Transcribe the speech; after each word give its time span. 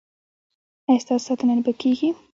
ایا 0.87 0.99
ستاسو 1.03 1.23
ساتنه 1.29 1.53
به 1.65 1.71
کیږي؟ 1.81 2.09